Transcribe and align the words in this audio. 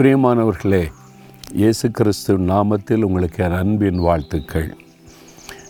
பிரியமானவர்களே 0.00 0.92
இயேசு 1.52 1.90
கிறிஸ்து 1.90 2.38
நாமத்தில் 2.38 3.02
உங்களுக்கு 3.02 3.44
என் 3.44 3.50
அன்பின் 3.50 3.98
வாழ்த்துக்கள். 3.98 4.76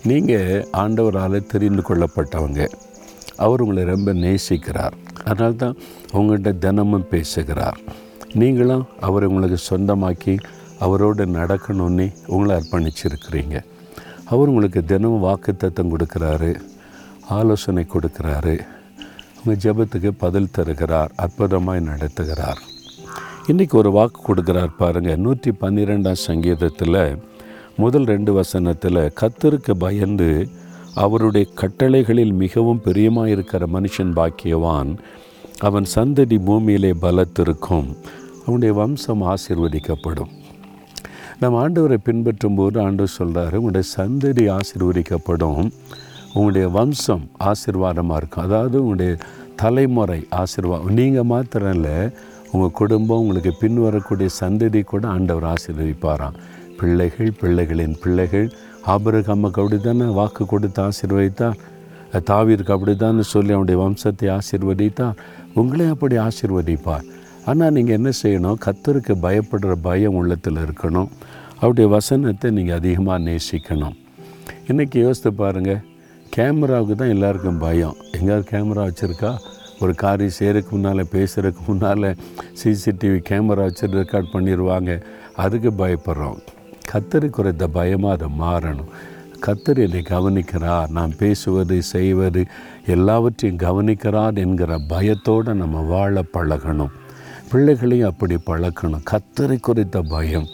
நீங்கள் 0.02 0.68
ஆண்டவரால் 0.72 1.46
தெரிந்து 1.46 1.82
கொள்ளப்பட்டவங்க. 1.88 2.68
அவர் 3.36 3.60
உங்களை 3.60 3.84
ரொம்ப 3.84 4.12
நேசிக்கிறார். 4.12 4.92
அதனால் 5.24 5.56
தான் 5.56 5.76
உங்கள்கிட்ட 6.12 6.58
தினமும் 6.58 7.08
பேசுகிறார். 7.08 7.80
நீங்களும் 8.32 8.86
அவரை 9.00 9.28
உங்களுக்கு 9.28 9.58
சொந்தமாக்கி 9.70 10.38
அவரோடு 10.78 11.26
நடக்கணும்னு 11.26 12.12
உங்களை 12.26 12.56
அர்ப்பணிச்சிருக்கிறீங்க. 12.56 13.64
அவர் 14.24 14.48
உங்களுக்கு 14.48 14.84
தினமும் 14.84 15.26
வாக்குத்தத்தம் 15.30 15.92
கொடுக்குறாரு 15.94 16.54
ஆலோசனை 17.28 17.86
கொடுக்குறாரு. 17.94 18.58
உங்கள் 19.44 19.62
ஜெபத்துக்கு 19.64 20.12
பதில் 20.18 20.50
தருகிறார் 20.50 21.12
அற்புதமாய் 21.18 21.88
நடத்துகிறார். 21.92 22.62
இன்றைக்கி 23.50 23.74
ஒரு 23.74 23.90
வாக்கு 23.90 24.20
கொடுக்குறார் 24.26 24.70
பாருங்கள் 24.78 25.20
நூற்றி 25.24 25.50
பன்னிரெண்டாம் 25.60 26.18
சங்கீதத்தில் 26.28 27.18
முதல் 27.76 28.04
ரெண்டு 28.04 28.32
வசனத்தில் 28.32 28.98
கத்தருக்கு 29.20 29.72
பயந்து 29.78 30.48
அவருடைய 30.94 31.46
கட்டளைகளில் 31.60 32.32
மிகவும் 32.32 32.82
பிரியமாக 32.82 33.30
இருக்கிற 33.30 33.66
மனுஷன் 33.66 34.12
பாக்கியவான். 34.18 34.90
அவன் 35.58 35.86
சந்ததி 35.94 36.38
பூமியிலே 36.44 36.92
பலத்திருக்கும். 37.04 37.88
அவனுடைய 38.44 38.74
வம்சம் 38.74 39.22
ஆசிர்வதிக்கப்படும். 39.34 40.32
நம்ம 41.40 41.68
ஆண்டவரை 41.68 41.98
பின்பற்றும் 42.02 42.54
போது 42.54 42.80
ஆண்டவர் 42.80 43.16
சொல்கிறாரு 43.18 43.54
உங்களுடைய 43.54 43.88
சந்ததி 43.96 44.46
ஆசிர்வதிக்கப்படும். 44.58 45.66
உங்களுடைய 46.34 46.68
வம்சம் 46.68 47.26
ஆசிர்வாதமாக 47.50 48.16
இருக்கும். 48.16 48.44
அதாவது 48.44 48.78
உங்களுடைய 48.80 49.16
தலைமுறை 49.56 50.26
ஆசிர்வாதம் 50.42 50.96
நீங்கள் 51.00 51.30
மாத்திரம் 51.34 51.74
இல்லை 51.74 51.98
உங்கள் 52.52 52.76
குடும்பம் 52.80 53.22
உங்களுக்கு 53.22 53.52
பின் 53.62 53.80
வரக்கூடிய 53.84 54.28
சந்ததி 54.40 54.80
கூட 54.92 55.04
ஆண்டவர் 55.14 55.46
ஆசீர்வதிப்பாராம். 55.54 56.36
பிள்ளைகள் 56.78 57.30
பிள்ளைகளின் 57.40 57.96
பிள்ளைகள் 58.02 58.48
ஆபரகம்முக்கு 58.94 59.60
அப்படி 59.62 59.78
தானே 59.86 60.06
வாக்கு 60.18 60.42
கொடுத்து 60.52 60.80
ஆசீர்வதித்தார்? 60.88 61.58
தாவிற்கு 62.30 62.72
அப்படி 62.74 62.92
தான் 62.96 63.22
சொல்லி 63.34 63.52
அவனுடைய 63.56 63.78
வம்சத்தை 63.82 64.28
ஆசீர்வதித்தார்? 64.38 65.16
உங்களே 65.60 65.86
அப்படி 65.94 66.16
ஆசீர்வதிப்பார். 66.26 67.06
ஆனால் 67.50 67.74
நீங்கள் 67.76 67.96
என்ன 67.98 68.10
செய்யணும்? 68.22 68.60
கத்தருக்கு 68.66 69.14
பயப்படுற 69.26 69.72
பயம் 69.88 70.16
உள்ளத்தில் 70.20 70.62
இருக்கணும். 70.64 71.10
அவருடைய 71.60 71.88
வசனத்தை 71.96 72.48
நீங்கள் 72.56 72.78
அதிகமாக 72.80 73.18
நேசிக்கணும். 73.28 73.96
இன்றைக்கி 74.70 74.98
யோசித்து 75.04 75.32
பாருங்கள் 75.42 75.84
கேமராவுக்கு 76.36 76.94
தான் 77.00 77.12
எல்லாருக்கும் 77.16 77.60
பயம். 77.66 77.96
எங்கேயாவது 78.16 78.48
கேமரா 78.52 78.84
வச்சுருக்கா? 78.88 79.32
ஒரு 79.80 79.94
காரியம் 79.94 80.32
செய்கிறதுக்கு 80.38 80.70
முன்னால் 80.70 81.06
பேசுகிறதுக்கு 81.12 81.64
முன்னால் 81.66 82.16
சிசிடிவி 82.64 83.18
கேமரா 83.28 83.54
வச்சு 83.54 83.86
ரெக்கார்ட் 83.86 84.32
பண்ணிடுவாங்க 84.32 85.02
அதுக்கு 85.34 85.70
பயப்படுறோம். 85.70 86.38
கத்தரி 86.92 87.30
குறைந்த 87.30 87.68
பயமாக 87.68 88.14
அதை 88.14 88.28
மாறணும். 88.40 88.90
கத்தர் 89.46 89.78
என்னை 89.78 90.02
கவனிக்கிறார். 90.08 90.88
நான் 90.88 91.16
பேசுவது 91.16 91.82
செய்வது 91.82 92.44
எல்லாவற்றையும் 92.86 93.58
கவனிக்கிறார் 93.58 94.36
என்கிற 94.36 94.78
பயத்தோடு 94.88 95.54
நம்ம 95.54 95.80
வாழ 95.80 96.22
பழகணும். 96.32 96.92
பிள்ளைகளையும் 97.50 98.08
அப்படி 98.08 98.34
பழக்கணும். 98.46 99.06
கத்தரை 99.10 99.60
குறித்த 99.60 100.02
பயம். 100.02 100.46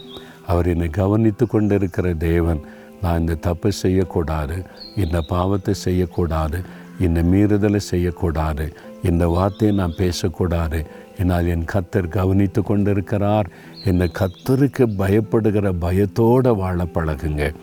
அவர் 0.46 0.66
என்னை 0.66 0.88
கவனித்து 0.88 1.46
கொண்டிருக்கிற 1.46 2.14
தேவன் 2.14 2.60
நான் 3.02 3.20
இந்த 3.20 3.34
தப்பு 3.34 3.72
செய்யக்கூடாது 3.72 4.62
இந்த 4.96 5.20
பாவத்தை 5.20 5.74
செய்யக்கூடாது 5.74 6.60
இந்த 7.02 7.22
மீறுதலை 7.22 7.76
செய்யக்கூடாது. 7.76 8.72
இந்த 9.02 9.28
வார்த்தையை 9.28 9.76
நான் 9.76 9.94
பேசக்கூடாது. 9.96 10.86
என்னால் 11.18 11.46
என் 11.46 11.64
கத்தர் 11.72 12.08
கவனித்து 12.08 12.62
கொண்டிருக்கிறார். 12.62 13.50
இந்த 13.84 14.08
கத்தருக்கு 14.18 14.84
பயப்படுகிற 14.98 15.74
பயத்தோடு 15.78 16.56
வாழ 16.56 16.84
பழகுங்க. 16.84 17.54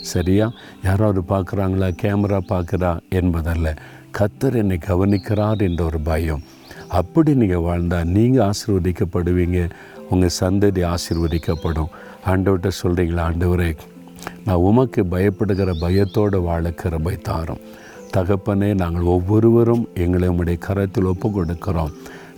சரியா? 0.00 0.52
யாராவது 0.84 1.20
பார்க்குறாங்களா? 1.20 1.90
கேமரா 2.02 2.40
பார்க்குறா? 2.48 2.98
என்பதல்ல. 3.08 3.76
கத்தர் 4.18 4.54
என்னை 4.54 4.78
கவனிக்கிறார் 4.86 5.58
என்ற 5.58 5.84
ஒரு 5.84 6.00
பயம். 6.00 6.42
அப்படி 6.88 7.34
நீங்கள் 7.34 7.64
வாழ்ந்தால் 7.68 8.06
நீங்கள் 8.06 8.50
ஆசீர்வதிக்கப்படுவீங்க. 8.50 9.70
உங்கள் 10.10 10.36
சந்ததி 10.40 10.94
ஆசீர்வதிக்கப்படும். 10.94 11.92
ஆண்டவர்கிட்ட 12.26 12.70
சொல்கிறீங்களா 12.82 13.22
ஆண்டவரே 13.28 13.76
நான் 14.44 14.56
உமக்கு 14.56 15.04
பயப்படுகிற 15.04 15.72
பயத்தோடு 15.80 16.40
வாழ 16.40 16.70
கிருபை 16.70 17.16
தாரும் 17.16 17.58
தகப்பனே 18.16 18.74
நாங்கள் 18.74 19.02
ஒவ்வொருவரும் 19.02 19.88
எங்களை 19.94 20.28
உம்முடைய 20.28 20.58
கரத்தில் 20.58 21.04
ஒப்பு 21.04 21.28
கொடுக்கிறோம் 21.28 21.94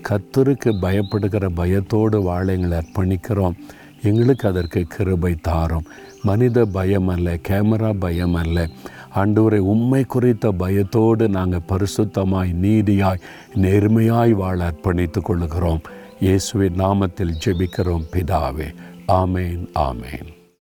கத்தருக்கு 0.09 0.71
பயப்படுகிற 0.83 1.49
பயத்தோடு 1.55 2.23
வாழ 2.23 2.53
எங்களை 2.53 2.79
அர்ப்பணிக்கிறோம். 2.79 3.57
எங்களுக்கு 4.03 4.49
அதற்கு 4.49 4.81
கிருபை 4.83 5.35
தாரும். 5.35 5.87
மனித 6.23 6.65
பயம் 6.65 7.09
அல்ல 7.09 7.39
கேமரா 7.49 7.93
பயம் 7.99 8.35
அல்ல. 8.35 8.69
ஆண்டவரை 9.15 9.59
உண்மை 9.59 10.05
குறித்த 10.05 10.53
பயத்தோடு 10.53 11.29
நாங்கள் 11.29 11.67
பரிசுத்தமாய் 11.69 12.55
நீதியாய் 12.63 13.23
நேர்மையாய் 13.55 14.31
வாழ 14.31 14.59
அர்ப்பணித்து 14.71 15.21
கொள்கிறோம் 15.21 15.81
இயேசுவின் 16.21 16.79
நாமத்தில் 16.79 17.37
ஜெபிக்கிறோம் 17.45 18.09
பிதாவே. 18.13 18.69
ஆமேன் 19.09 19.67
ஆமேன். 19.75 20.36